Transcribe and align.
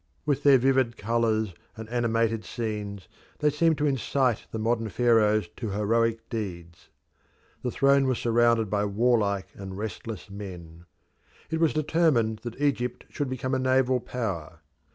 With 0.25 0.41
their 0.41 0.57
vivid 0.57 0.97
colours 0.97 1.53
and 1.77 1.87
animated 1.89 2.43
scenes 2.43 3.07
they 3.37 3.51
seemed 3.51 3.77
to 3.77 3.85
incite 3.85 4.47
the 4.49 4.57
modern 4.57 4.89
Pharaohs 4.89 5.47
to 5.57 5.69
heroic 5.69 6.27
deeds. 6.27 6.89
The 7.61 7.69
throne 7.69 8.07
was 8.07 8.17
surrounded 8.17 8.67
by 8.67 8.83
warlike 8.85 9.49
and 9.53 9.77
restless 9.77 10.27
men. 10.27 10.87
It 11.51 11.59
was 11.59 11.73
determined 11.75 12.39
that 12.39 12.59
Egypt 12.59 13.05
should 13.11 13.29
become 13.29 13.53
a 13.53 13.59
naval 13.59 13.99
power. 13.99 14.61